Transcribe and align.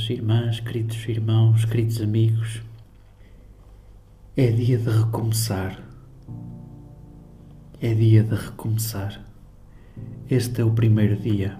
Queridas 0.00 0.10
irmãs, 0.10 0.60
queridos 0.60 1.08
irmãos, 1.08 1.64
queridos 1.66 2.00
amigos, 2.00 2.62
é 4.34 4.50
dia 4.50 4.78
de 4.78 4.88
recomeçar. 4.88 5.78
É 7.82 7.92
dia 7.92 8.22
de 8.22 8.34
recomeçar. 8.34 9.22
Este 10.30 10.62
é 10.62 10.64
o 10.64 10.70
primeiro 10.70 11.16
dia. 11.16 11.58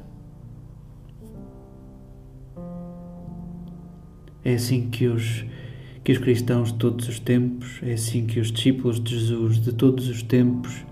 É 4.43 4.55
assim 4.55 4.89
que 4.89 5.07
os, 5.07 5.45
que 6.03 6.13
os 6.13 6.19
cristãos 6.19 6.73
de 6.73 6.79
todos 6.79 7.09
os 7.09 7.21
tempos, 7.21 7.79
é 7.83 7.93
assim 7.93 8.27
que 8.27 8.41
os 8.41 8.51
discípulos 8.51 9.03
de 9.03 9.19
Jesus 9.19 9.61
de 9.61 9.73
todos 9.73 10.09
os 10.09 10.23
tempos 10.23 10.85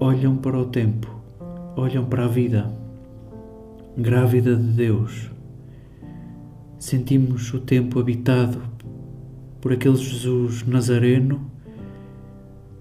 olham 0.00 0.36
para 0.36 0.58
o 0.58 0.64
tempo, 0.64 1.14
olham 1.76 2.06
para 2.06 2.24
a 2.24 2.28
vida 2.28 2.72
grávida 3.98 4.56
de 4.56 4.72
Deus 4.72 5.35
sentimos 6.86 7.52
o 7.52 7.58
tempo 7.58 7.98
habitado 7.98 8.62
por 9.60 9.72
aquele 9.72 9.96
Jesus 9.96 10.64
Nazareno 10.64 11.50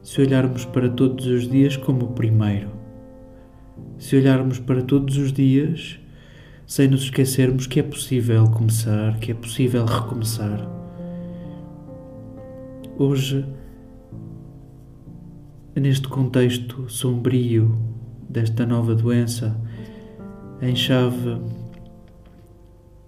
se 0.03 0.21
olharmos 0.21 0.63
para 0.63 0.87
todos 0.87 1.25
os 1.25 1.49
dias 1.49 1.75
como 1.75 2.05
o 2.05 2.13
primeiro. 2.13 2.69
Se 3.97 4.15
olharmos 4.15 4.59
para 4.59 4.83
todos 4.83 5.17
os 5.17 5.33
dias 5.33 5.99
sem 6.67 6.87
nos 6.87 7.05
esquecermos 7.05 7.65
que 7.65 7.79
é 7.79 7.83
possível 7.83 8.47
começar, 8.51 9.17
que 9.17 9.31
é 9.31 9.33
possível 9.33 9.83
recomeçar. 9.85 10.69
Hoje, 12.99 13.43
neste 15.75 16.07
contexto 16.07 16.87
sombrio 16.87 17.75
desta 18.29 18.67
nova 18.67 18.93
doença, 18.93 19.59
em 20.61 20.75
chave 20.75 21.39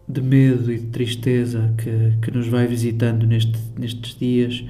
de 0.08 0.22
medo 0.22 0.72
e 0.72 0.80
de 0.80 0.88
tristeza 0.88 1.74
que, 1.78 2.18
que 2.22 2.32
nos 2.32 2.48
vai 2.48 2.66
visitando 2.66 3.26
neste, 3.26 3.58
nestes 3.78 4.18
dias 4.18 4.64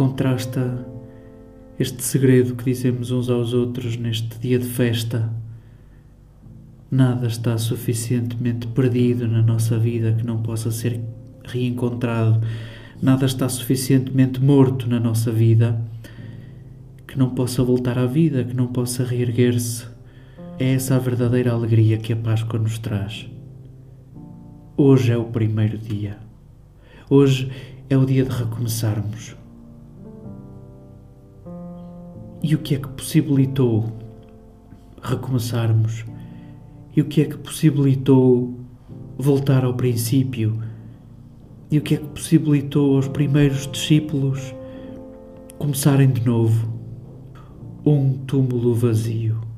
contrasta 0.00 0.86
este 1.78 2.02
segredo 2.02 2.54
que 2.54 2.64
dizemos 2.64 3.10
uns 3.10 3.28
aos 3.28 3.52
outros 3.52 3.98
neste 3.98 4.38
dia 4.38 4.58
de 4.58 4.64
festa. 4.64 5.30
Nada 6.90 7.26
está 7.26 7.56
suficientemente 7.58 8.66
perdido 8.66 9.28
na 9.28 9.42
nossa 9.42 9.78
vida 9.78 10.12
que 10.12 10.24
não 10.24 10.42
possa 10.42 10.70
ser 10.70 11.00
reencontrado. 11.44 12.40
Nada 13.02 13.26
está 13.26 13.46
suficientemente 13.46 14.40
morto 14.40 14.88
na 14.88 14.98
nossa 14.98 15.30
vida 15.30 15.78
que 17.06 17.18
não 17.18 17.30
possa 17.30 17.62
voltar 17.62 17.98
à 17.98 18.06
vida, 18.06 18.42
que 18.42 18.54
não 18.54 18.68
possa 18.68 19.04
reerguer-se 19.04 19.89
é 20.60 20.74
essa 20.74 20.96
a 20.96 20.98
verdadeira 20.98 21.52
alegria 21.52 21.96
que 21.96 22.12
a 22.12 22.16
Páscoa 22.16 22.60
nos 22.60 22.78
traz. 22.78 23.26
Hoje 24.76 25.10
é 25.10 25.16
o 25.16 25.24
primeiro 25.24 25.78
dia. 25.78 26.18
Hoje 27.08 27.50
é 27.88 27.96
o 27.96 28.04
dia 28.04 28.26
de 28.26 28.30
recomeçarmos. 28.30 29.34
E 32.42 32.54
o 32.54 32.58
que 32.58 32.74
é 32.74 32.78
que 32.78 32.88
possibilitou 32.88 33.90
recomeçarmos? 35.00 36.04
E 36.94 37.00
o 37.00 37.06
que 37.06 37.22
é 37.22 37.24
que 37.24 37.38
possibilitou 37.38 38.60
voltar 39.16 39.64
ao 39.64 39.72
princípio? 39.72 40.62
E 41.70 41.78
o 41.78 41.80
que 41.80 41.94
é 41.94 41.96
que 41.96 42.08
possibilitou 42.08 42.96
aos 42.96 43.08
primeiros 43.08 43.66
discípulos 43.66 44.54
começarem 45.58 46.10
de 46.10 46.22
novo? 46.22 46.68
Um 47.86 48.12
túmulo 48.26 48.74
vazio 48.74 49.49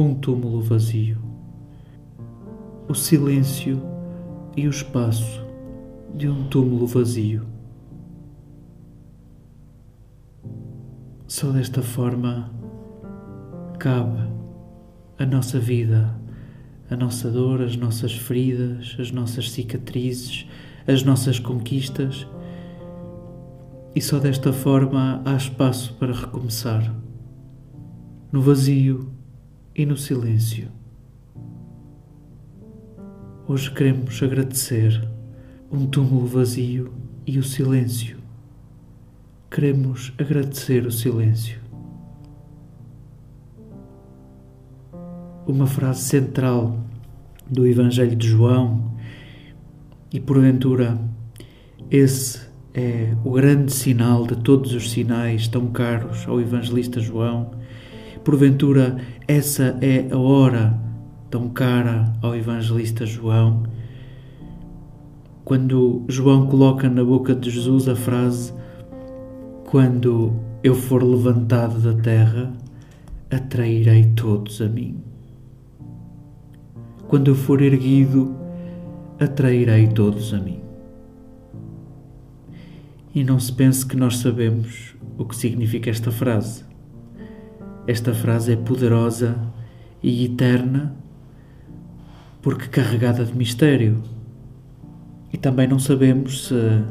um 0.00 0.14
túmulo 0.14 0.60
vazio, 0.60 1.18
o 2.88 2.94
silêncio 2.94 3.82
e 4.56 4.68
o 4.68 4.70
espaço 4.70 5.44
de 6.14 6.28
um 6.28 6.44
túmulo 6.44 6.86
vazio. 6.86 7.44
Só 11.26 11.50
desta 11.50 11.82
forma 11.82 12.48
cabe 13.80 14.20
a 15.18 15.26
nossa 15.26 15.58
vida, 15.58 16.16
a 16.88 16.96
nossa 16.96 17.28
dor, 17.28 17.60
as 17.60 17.76
nossas 17.76 18.12
feridas, 18.12 18.96
as 19.00 19.10
nossas 19.10 19.50
cicatrizes, 19.50 20.46
as 20.86 21.02
nossas 21.02 21.40
conquistas, 21.40 22.24
e 23.96 24.00
só 24.00 24.20
desta 24.20 24.52
forma 24.52 25.20
há 25.24 25.34
espaço 25.34 25.94
para 25.94 26.12
recomeçar. 26.12 26.94
No 28.30 28.40
vazio, 28.40 29.17
e 29.78 29.86
no 29.86 29.96
silêncio. 29.96 30.66
Hoje 33.46 33.70
queremos 33.70 34.20
agradecer 34.20 35.08
um 35.70 35.86
túmulo 35.86 36.26
vazio 36.26 36.92
e 37.24 37.38
o 37.38 37.44
silêncio. 37.44 38.18
Queremos 39.48 40.12
agradecer 40.18 40.84
o 40.84 40.90
silêncio. 40.90 41.60
Uma 45.46 45.68
frase 45.68 46.02
central 46.02 46.76
do 47.48 47.64
Evangelho 47.64 48.16
de 48.16 48.26
João, 48.26 48.92
e 50.12 50.18
porventura 50.18 50.98
esse 51.88 52.40
é 52.74 53.14
o 53.24 53.30
grande 53.30 53.72
sinal 53.72 54.26
de 54.26 54.34
todos 54.42 54.74
os 54.74 54.90
sinais 54.90 55.46
tão 55.46 55.68
caros 55.68 56.26
ao 56.26 56.40
evangelista 56.40 56.98
João 56.98 57.57
Porventura, 58.28 58.98
essa 59.26 59.78
é 59.80 60.06
a 60.12 60.18
hora 60.18 60.78
tão 61.30 61.48
cara 61.48 62.12
ao 62.20 62.36
evangelista 62.36 63.06
João, 63.06 63.62
quando 65.46 66.04
João 66.10 66.46
coloca 66.46 66.90
na 66.90 67.02
boca 67.02 67.34
de 67.34 67.48
Jesus 67.48 67.88
a 67.88 67.96
frase: 67.96 68.52
Quando 69.64 70.34
eu 70.62 70.74
for 70.74 71.02
levantado 71.02 71.80
da 71.80 71.98
terra, 72.02 72.52
atrairei 73.30 74.12
todos 74.14 74.60
a 74.60 74.68
mim. 74.68 74.98
Quando 77.08 77.28
eu 77.28 77.34
for 77.34 77.62
erguido, 77.62 78.36
atrairei 79.18 79.86
todos 79.86 80.34
a 80.34 80.38
mim. 80.38 80.60
E 83.14 83.24
não 83.24 83.40
se 83.40 83.54
pense 83.54 83.86
que 83.86 83.96
nós 83.96 84.18
sabemos 84.18 84.94
o 85.16 85.24
que 85.24 85.34
significa 85.34 85.88
esta 85.88 86.10
frase. 86.10 86.67
Esta 87.88 88.12
frase 88.12 88.52
é 88.52 88.56
poderosa 88.56 89.34
e 90.02 90.26
eterna 90.26 90.94
porque 92.42 92.68
carregada 92.68 93.24
de 93.24 93.34
mistério. 93.34 94.02
E 95.32 95.38
também 95.38 95.66
não 95.66 95.78
sabemos 95.78 96.48
se, 96.48 96.84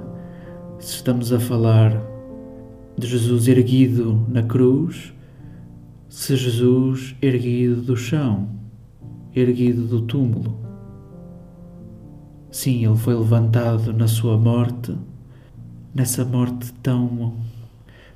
se 0.79 0.95
estamos 0.95 1.31
a 1.31 1.39
falar 1.39 1.91
de 2.97 3.05
Jesus 3.05 3.47
erguido 3.47 4.25
na 4.27 4.41
cruz, 4.41 5.13
se 6.09 6.35
Jesus 6.35 7.15
erguido 7.21 7.79
do 7.83 7.95
chão, 7.95 8.49
erguido 9.35 9.83
do 9.83 10.01
túmulo. 10.01 10.57
Sim, 12.49 12.87
ele 12.87 12.97
foi 12.97 13.13
levantado 13.13 13.93
na 13.93 14.07
sua 14.07 14.35
morte, 14.35 14.97
nessa 15.93 16.25
morte 16.25 16.73
tão, 16.81 17.35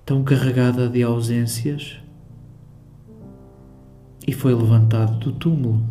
tão 0.03 0.23
carregada 0.23 0.89
de 0.89 1.03
ausências, 1.03 2.01
e 4.27 4.33
foi 4.33 4.53
levantado 4.53 5.17
do 5.19 5.31
túmulo. 5.31 5.83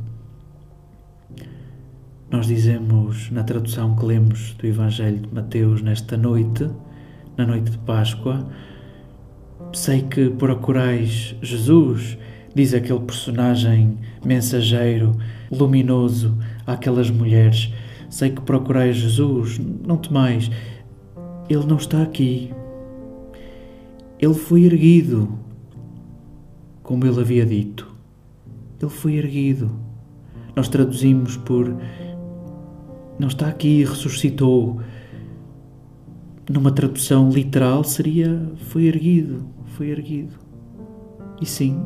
Nós 2.30 2.46
dizemos 2.46 3.28
na 3.30 3.42
tradução 3.42 3.96
que 3.96 4.04
lemos 4.04 4.54
do 4.54 4.66
Evangelho 4.66 5.18
de 5.18 5.34
Mateus 5.34 5.82
nesta 5.82 6.16
noite, 6.16 6.70
na 7.36 7.44
noite 7.44 7.70
de 7.70 7.78
Páscoa, 7.78 8.46
sei 9.72 10.02
que 10.02 10.30
procurais 10.30 11.34
Jesus, 11.42 12.16
diz 12.54 12.72
aquele 12.72 13.00
personagem 13.00 13.98
mensageiro, 14.24 15.16
luminoso 15.50 16.38
àquelas 16.66 17.10
mulheres. 17.10 17.72
Sei 18.08 18.30
que 18.30 18.40
procurais 18.40 18.96
Jesus, 18.96 19.58
não 19.58 19.96
temais, 19.96 20.50
ele 21.48 21.66
não 21.66 21.76
está 21.76 22.02
aqui. 22.02 22.52
Ele 24.20 24.34
foi 24.34 24.64
erguido, 24.64 25.36
como 26.82 27.06
ele 27.06 27.20
havia 27.20 27.46
dito 27.46 27.89
ele 28.80 28.90
foi 28.90 29.14
erguido. 29.16 29.70
Nós 30.56 30.68
traduzimos 30.68 31.36
por 31.36 31.76
não 33.18 33.28
está 33.28 33.48
aqui, 33.48 33.84
ressuscitou. 33.84 34.80
Numa 36.48 36.72
tradução 36.72 37.30
literal 37.30 37.84
seria 37.84 38.50
foi 38.68 38.84
erguido, 38.84 39.44
foi 39.76 39.90
erguido. 39.90 40.34
E 41.40 41.46
sim, 41.46 41.78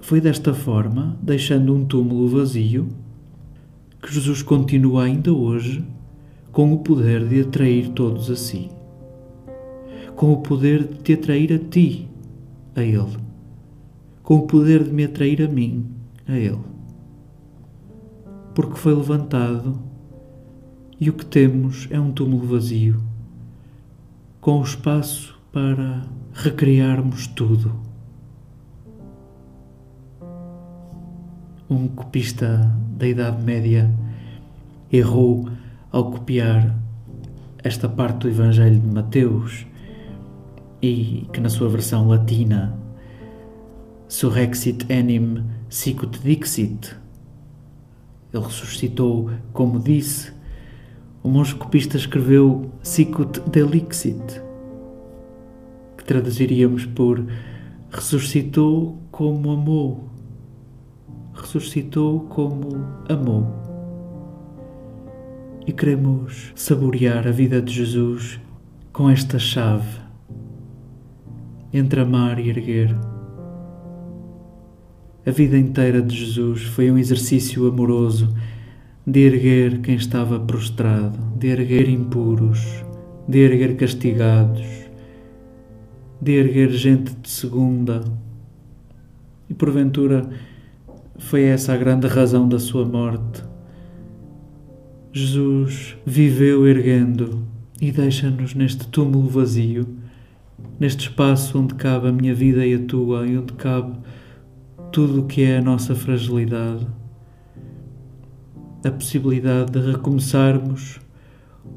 foi 0.00 0.20
desta 0.20 0.54
forma, 0.54 1.18
deixando 1.22 1.74
um 1.74 1.84
túmulo 1.84 2.28
vazio, 2.28 2.88
que 4.00 4.12
Jesus 4.12 4.42
continua 4.42 5.04
ainda 5.04 5.32
hoje 5.32 5.84
com 6.50 6.72
o 6.72 6.78
poder 6.78 7.26
de 7.28 7.42
atrair 7.42 7.90
todos 7.90 8.30
a 8.30 8.36
si, 8.36 8.70
com 10.16 10.32
o 10.32 10.38
poder 10.38 10.84
de 10.84 10.94
te 10.96 11.12
atrair 11.12 11.52
a 11.52 11.58
ti, 11.58 12.08
a 12.74 12.82
Ele 12.82 13.31
com 14.22 14.36
o 14.36 14.46
poder 14.46 14.84
de 14.84 14.92
me 14.92 15.04
atrair 15.04 15.42
a 15.42 15.48
mim, 15.48 15.86
a 16.26 16.36
Ele. 16.36 16.60
porque 18.54 18.76
foi 18.76 18.94
levantado 18.94 19.78
e 21.00 21.08
o 21.08 21.12
que 21.12 21.24
temos 21.24 21.88
é 21.90 21.98
um 21.98 22.12
túmulo 22.12 22.46
vazio, 22.46 23.02
com 24.40 24.60
o 24.60 24.62
espaço 24.62 25.38
para 25.50 26.02
recriarmos 26.32 27.26
tudo. 27.26 27.74
Um 31.68 31.88
copista 31.88 32.70
da 32.96 33.08
Idade 33.08 33.42
Média 33.42 33.90
errou 34.92 35.48
ao 35.90 36.10
copiar 36.10 36.78
esta 37.64 37.88
parte 37.88 38.18
do 38.18 38.28
Evangelho 38.28 38.78
de 38.78 38.86
Mateus 38.86 39.66
e 40.80 41.26
que 41.32 41.40
na 41.40 41.48
sua 41.48 41.68
versão 41.68 42.06
latina 42.06 42.81
Surrexit 44.12 44.84
enim 44.90 45.42
sicut 45.70 46.18
dixit. 46.22 46.94
Ele 48.30 48.44
ressuscitou 48.44 49.30
como 49.54 49.78
disse. 49.78 50.30
O 51.22 51.30
monge 51.30 51.54
copista 51.54 51.96
escreveu 51.96 52.70
sicut 52.82 53.40
delixit 53.48 54.42
que 55.96 56.04
traduziríamos 56.04 56.84
por 56.84 57.24
ressuscitou 57.90 58.98
como 59.10 59.50
amou. 59.50 60.10
Ressuscitou 61.32 62.20
como 62.28 62.84
amou. 63.08 63.46
E 65.66 65.72
queremos 65.72 66.52
saborear 66.54 67.26
a 67.26 67.30
vida 67.30 67.62
de 67.62 67.72
Jesus 67.72 68.38
com 68.92 69.08
esta 69.08 69.38
chave. 69.38 70.02
Entre 71.72 71.98
amar 71.98 72.38
e 72.38 72.50
erguer. 72.50 73.11
A 75.24 75.30
vida 75.30 75.56
inteira 75.56 76.02
de 76.02 76.16
Jesus 76.16 76.64
foi 76.64 76.90
um 76.90 76.98
exercício 76.98 77.68
amoroso 77.68 78.34
de 79.06 79.20
erguer 79.20 79.80
quem 79.80 79.94
estava 79.94 80.40
prostrado, 80.40 81.18
de 81.36 81.46
erguer 81.46 81.88
impuros, 81.88 82.84
de 83.28 83.38
erguer 83.38 83.76
castigados, 83.76 84.66
de 86.20 86.32
erguer 86.32 86.70
gente 86.70 87.14
de 87.14 87.30
segunda. 87.30 88.02
E 89.48 89.54
porventura 89.54 90.28
foi 91.18 91.42
essa 91.42 91.72
a 91.72 91.76
grande 91.76 92.08
razão 92.08 92.48
da 92.48 92.58
sua 92.58 92.84
morte. 92.84 93.44
Jesus 95.12 95.96
viveu 96.04 96.66
erguendo 96.66 97.46
e 97.80 97.92
deixa-nos 97.92 98.54
neste 98.54 98.88
túmulo 98.88 99.28
vazio 99.28 99.86
neste 100.78 101.08
espaço 101.08 101.58
onde 101.60 101.74
cabe 101.74 102.08
a 102.08 102.12
minha 102.12 102.34
vida 102.34 102.66
e 102.66 102.74
a 102.74 102.78
tua, 102.80 103.26
e 103.26 103.38
onde 103.38 103.52
cabe 103.52 103.96
tudo 104.92 105.22
o 105.22 105.26
que 105.26 105.42
é 105.42 105.56
a 105.56 105.62
nossa 105.62 105.94
fragilidade, 105.94 106.86
a 108.84 108.90
possibilidade 108.90 109.72
de 109.72 109.90
recomeçarmos 109.90 111.00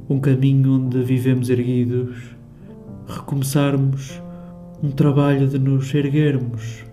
um 0.09 0.19
caminho 0.19 0.73
onde 0.73 1.01
vivemos 1.01 1.49
erguidos, 1.49 2.35
recomeçarmos 3.07 4.21
um 4.83 4.91
trabalho 4.91 5.47
de 5.47 5.57
nos 5.57 5.93
erguermos. 5.93 6.83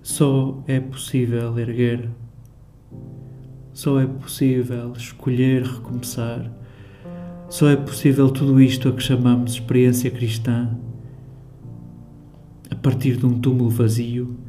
Só 0.00 0.62
é 0.68 0.78
possível 0.78 1.58
erguer, 1.58 2.08
só 3.72 3.98
é 3.98 4.06
possível 4.06 4.92
escolher 4.92 5.64
recomeçar. 5.64 6.48
Só 7.48 7.68
é 7.68 7.76
possível 7.76 8.30
tudo 8.30 8.60
isto 8.60 8.88
a 8.88 8.92
que 8.92 9.02
chamamos 9.02 9.54
experiência 9.54 10.12
cristã. 10.12 10.70
A 12.70 12.76
partir 12.76 13.16
de 13.16 13.26
um 13.26 13.40
túmulo 13.40 13.70
vazio 13.70 14.43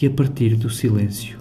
e 0.00 0.06
a 0.06 0.10
partir 0.10 0.54
do 0.56 0.70
silêncio. 0.70 1.38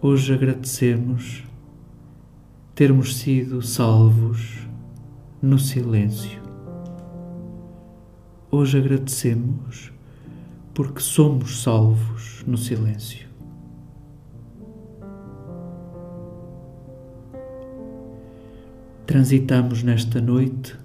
Hoje 0.00 0.34
agradecemos 0.34 1.44
termos 2.74 3.16
sido 3.16 3.62
salvos 3.62 4.68
no 5.40 5.58
silêncio. 5.58 6.42
Hoje 8.50 8.78
agradecemos 8.78 9.92
porque 10.72 11.00
somos 11.00 11.62
salvos 11.62 12.44
no 12.46 12.56
silêncio. 12.56 13.24
transitamos 19.14 19.84
nesta 19.84 20.20
noite, 20.20 20.76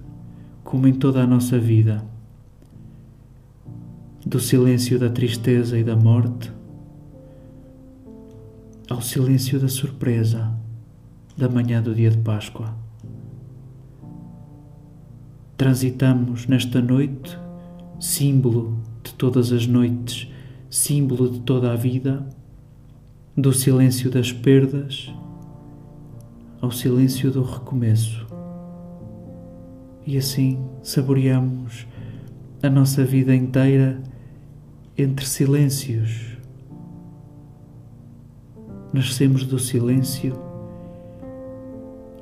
como 0.62 0.86
em 0.86 0.94
toda 0.94 1.20
a 1.20 1.26
nossa 1.26 1.58
vida, 1.58 2.04
do 4.30 4.38
silêncio 4.38 4.96
da 4.96 5.10
tristeza 5.10 5.76
e 5.76 5.82
da 5.82 5.96
morte 5.96 6.52
ao 8.88 9.02
silêncio 9.02 9.58
da 9.58 9.66
surpresa 9.66 10.56
da 11.36 11.48
manhã 11.48 11.82
do 11.82 11.92
dia 11.92 12.12
de 12.12 12.18
Páscoa. 12.18 12.72
Transitamos 15.56 16.46
nesta 16.46 16.80
noite, 16.80 17.36
símbolo 17.98 18.80
de 19.02 19.12
todas 19.14 19.50
as 19.50 19.66
noites, 19.66 20.28
símbolo 20.70 21.28
de 21.28 21.40
toda 21.40 21.72
a 21.72 21.76
vida, 21.76 22.24
do 23.36 23.52
silêncio 23.52 24.12
das 24.12 24.30
perdas 24.30 25.12
ao 26.60 26.70
silêncio 26.70 27.32
do 27.32 27.42
recomeço. 27.42 28.24
E 30.06 30.16
assim 30.16 30.64
saboreamos 30.84 31.84
a 32.62 32.70
nossa 32.70 33.04
vida 33.04 33.34
inteira 33.34 34.00
entre 34.96 35.26
silêncios. 35.26 36.38
Nascemos 38.92 39.44
do 39.44 39.58
silêncio 39.58 40.34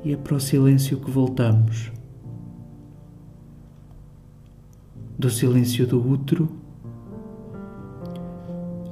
e 0.05 0.13
é 0.13 0.17
para 0.17 0.35
o 0.35 0.41
silêncio 0.41 1.01
que 1.01 1.11
voltamos. 1.11 1.91
Do 5.19 5.31
silêncio 5.31 5.87
do 5.87 6.07
útero 6.07 6.49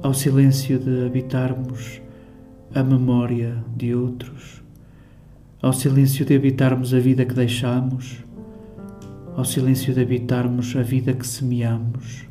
ao 0.03 0.13
silêncio 0.13 0.79
de 0.79 1.05
habitarmos 1.05 2.01
a 2.73 2.83
memória 2.83 3.63
de 3.75 3.95
outros 3.95 4.63
ao 5.61 5.73
silêncio 5.73 6.23
de 6.23 6.35
habitarmos 6.35 6.93
a 6.93 6.99
vida 6.99 7.25
que 7.25 7.33
deixamos, 7.33 8.23
ao 9.35 9.43
silêncio 9.43 9.93
de 9.93 10.01
habitarmos 10.01 10.75
a 10.75 10.83
vida 10.83 11.13
que 11.13 11.25
semeamos, 11.25 12.27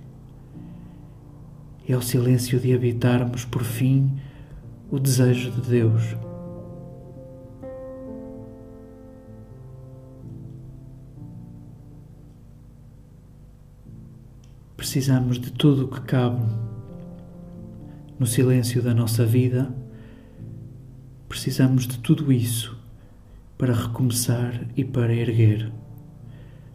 e 1.88 1.93
ao 1.93 2.02
silêncio 2.02 2.59
de 2.59 2.75
habitarmos, 2.75 3.45
por 3.45 3.62
fim, 3.62 4.19
o 4.90 4.99
desejo 4.99 5.50
de 5.52 5.61
Deus. 5.62 6.16
Precisamos 14.76 15.38
de 15.38 15.52
tudo 15.52 15.85
o 15.85 15.88
que 15.88 16.00
cabe 16.02 16.43
no 18.19 18.26
silêncio 18.26 18.83
da 18.83 18.95
nossa 18.95 19.25
vida, 19.25 19.71
precisamos 21.28 21.87
de 21.87 21.99
tudo 21.99 22.33
isso 22.33 22.76
para 23.59 23.75
recomeçar 23.75 24.66
e 24.76 24.85
para 24.85 25.14
erguer, 25.14 25.71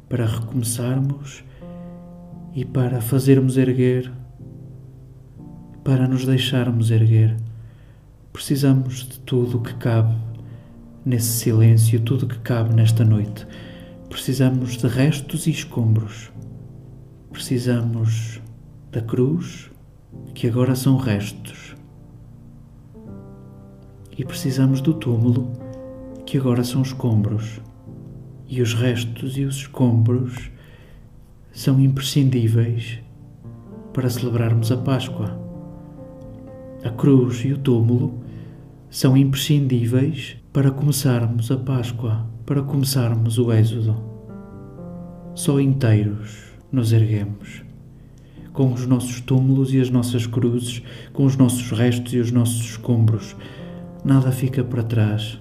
para 0.09 0.25
recomeçarmos 0.25 1.43
e 2.53 2.65
para 2.65 3.01
fazermos 3.01 3.57
erguer, 3.57 4.11
para 5.83 6.07
nos 6.07 6.25
deixarmos 6.25 6.91
erguer. 6.91 7.35
Precisamos 8.31 9.07
de 9.07 9.19
tudo 9.19 9.57
o 9.57 9.61
que 9.61 9.73
cabe 9.75 10.15
nesse 11.05 11.27
silêncio, 11.27 11.99
tudo 12.01 12.25
o 12.25 12.29
que 12.29 12.39
cabe 12.39 12.73
nesta 12.73 13.03
noite. 13.03 13.47
Precisamos 14.09 14.77
de 14.77 14.87
restos 14.87 15.47
e 15.47 15.51
escombros. 15.51 16.31
Precisamos 17.31 18.41
da 18.91 19.01
cruz, 19.01 19.71
que 20.33 20.47
agora 20.47 20.75
são 20.75 20.97
restos. 20.97 21.75
E 24.17 24.25
precisamos 24.25 24.81
do 24.81 24.93
túmulo 24.93 25.51
que 26.25 26.37
agora 26.37 26.63
são 26.63 26.81
escombros, 26.81 27.59
e 28.47 28.61
os 28.61 28.73
restos 28.73 29.37
e 29.37 29.43
os 29.43 29.55
escombros 29.55 30.51
são 31.51 31.79
imprescindíveis 31.79 32.99
para 33.93 34.09
celebrarmos 34.09 34.71
a 34.71 34.77
Páscoa. 34.77 35.50
A 36.83 36.89
cruz 36.89 37.43
e 37.45 37.53
o 37.53 37.57
túmulo 37.57 38.19
são 38.89 39.15
imprescindíveis 39.15 40.37
para 40.51 40.71
começarmos 40.71 41.51
a 41.51 41.57
Páscoa, 41.57 42.25
para 42.45 42.61
começarmos 42.61 43.37
o 43.37 43.51
Êxodo. 43.51 44.01
Só 45.35 45.59
inteiros 45.59 46.53
nos 46.71 46.91
erguemos, 46.91 47.63
com 48.51 48.73
os 48.73 48.85
nossos 48.85 49.21
túmulos 49.21 49.73
e 49.73 49.79
as 49.79 49.89
nossas 49.89 50.25
cruzes, 50.25 50.81
com 51.13 51.25
os 51.25 51.37
nossos 51.37 51.71
restos 51.71 52.13
e 52.13 52.17
os 52.17 52.31
nossos 52.31 52.71
escombros. 52.71 53.35
Nada 54.03 54.31
fica 54.31 54.63
para 54.63 54.83
trás 54.83 55.39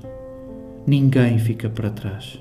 ninguém 0.87 1.39
fica 1.39 1.69
para 1.69 1.91
trás. 1.91 2.39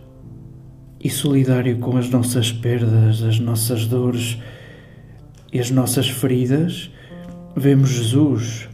E 1.00 1.10
solidário 1.10 1.78
com 1.78 1.98
as 1.98 2.10
nossas 2.10 2.52
perdas, 2.52 3.22
as 3.24 3.40
nossas 3.40 3.86
dores 3.86 4.38
e 5.52 5.60
as 5.60 5.72
nossas 5.72 6.10
feridas, 6.10 6.92
vemos 7.56 7.90
Jesus 7.90 8.68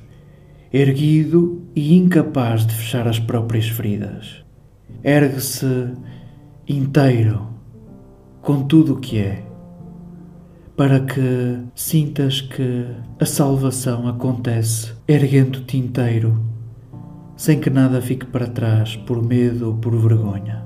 erguido 0.71 1.61
e 1.75 1.95
incapaz 1.95 2.65
de 2.65 2.73
fechar 2.75 3.07
as 3.07 3.19
próprias 3.19 3.67
feridas. 3.67 4.43
Ergue-se 5.03 5.93
inteiro 6.67 7.47
com 8.41 8.63
tudo 8.63 8.93
o 8.93 8.99
que 8.99 9.19
é, 9.19 9.45
para 10.75 10.99
que 10.99 11.59
sintas 11.73 12.41
que 12.41 12.85
a 13.19 13.25
salvação 13.25 14.07
acontece 14.07 14.93
erguendo-te 15.07 15.77
inteiro, 15.77 16.43
sem 17.37 17.59
que 17.59 17.69
nada 17.69 18.01
fique 18.01 18.25
para 18.25 18.47
trás 18.47 18.95
por 18.95 19.23
medo 19.23 19.67
ou 19.67 19.75
por 19.75 19.95
vergonha. 19.95 20.65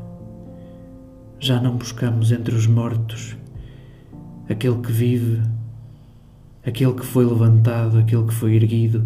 Já 1.40 1.62
não 1.62 1.78
buscamos 1.78 2.32
entre 2.32 2.56
os 2.56 2.68
mortos 2.68 3.38
aquele 4.50 4.80
que 4.82 4.92
vive, 4.92 5.42
aquele 6.66 6.94
que 6.94 7.06
foi 7.06 7.24
levantado, 7.24 8.00
aquele 8.00 8.26
que 8.26 8.34
foi 8.34 8.56
erguido. 8.56 9.06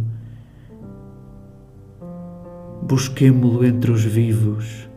Busquemo-lo 2.87 3.65
entre 3.65 3.91
os 3.91 4.03
vivos 4.03 4.87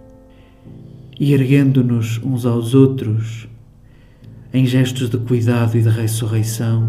e 1.18 1.32
erguendo-nos 1.32 2.18
uns 2.18 2.44
aos 2.44 2.74
outros, 2.74 3.48
em 4.52 4.66
gestos 4.66 5.08
de 5.08 5.16
cuidado 5.18 5.78
e 5.78 5.82
de 5.82 5.88
ressurreição, 5.88 6.88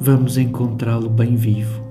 vamos 0.00 0.36
encontrá-lo 0.36 1.08
bem 1.08 1.36
vivo. 1.36 1.85